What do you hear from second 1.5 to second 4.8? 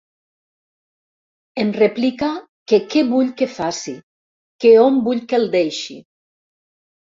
Em replica que què vull que faci, que